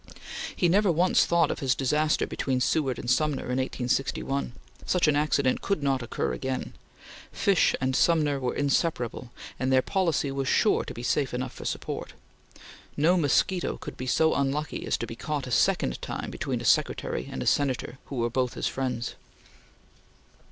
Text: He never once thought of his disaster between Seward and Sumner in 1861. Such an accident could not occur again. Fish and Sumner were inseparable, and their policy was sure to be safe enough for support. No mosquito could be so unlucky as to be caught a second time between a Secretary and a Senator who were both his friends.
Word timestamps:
He 0.55 0.67
never 0.67 0.91
once 0.91 1.27
thought 1.27 1.51
of 1.51 1.59
his 1.59 1.75
disaster 1.75 2.25
between 2.25 2.59
Seward 2.59 2.97
and 2.97 3.07
Sumner 3.07 3.43
in 3.43 3.59
1861. 3.59 4.53
Such 4.83 5.07
an 5.07 5.15
accident 5.15 5.61
could 5.61 5.83
not 5.83 6.01
occur 6.01 6.33
again. 6.33 6.73
Fish 7.31 7.75
and 7.79 7.95
Sumner 7.95 8.39
were 8.39 8.55
inseparable, 8.55 9.29
and 9.59 9.71
their 9.71 9.83
policy 9.83 10.31
was 10.31 10.47
sure 10.47 10.83
to 10.85 10.93
be 10.95 11.03
safe 11.03 11.35
enough 11.35 11.53
for 11.53 11.65
support. 11.65 12.13
No 12.97 13.15
mosquito 13.15 13.77
could 13.77 13.95
be 13.95 14.07
so 14.07 14.33
unlucky 14.33 14.87
as 14.87 14.97
to 14.97 15.05
be 15.05 15.15
caught 15.15 15.45
a 15.45 15.51
second 15.51 16.01
time 16.01 16.31
between 16.31 16.61
a 16.61 16.65
Secretary 16.65 17.29
and 17.31 17.43
a 17.43 17.45
Senator 17.45 17.99
who 18.05 18.15
were 18.15 18.31
both 18.31 18.55
his 18.55 18.65
friends. 18.65 19.13